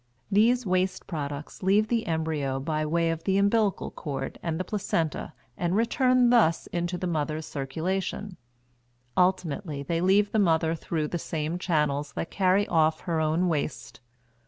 These 0.31 0.65
waste 0.65 1.05
products 1.05 1.61
leave 1.61 1.87
the 1.87 2.07
embryo 2.07 2.59
by 2.59 2.87
way 2.87 3.11
of 3.11 3.23
the 3.23 3.37
umbilical 3.37 3.91
cord 3.91 4.39
and 4.41 4.59
the 4.59 4.63
placenta 4.63 5.33
and 5.55 5.75
return 5.75 6.31
thus 6.31 6.65
into 6.65 6.97
the 6.97 7.05
mother's 7.05 7.45
circulation; 7.45 8.37
ultimately 9.15 9.83
they 9.83 10.01
leave 10.01 10.31
the 10.31 10.39
mother 10.39 10.73
through 10.73 11.09
the 11.09 11.19
same 11.19 11.59
channels 11.59 12.13
that 12.13 12.31
carry 12.31 12.67
off 12.67 13.01
her 13.01 13.21
own 13.21 13.47
waste. 13.47 13.99